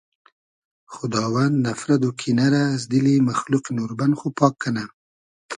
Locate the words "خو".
4.19-4.27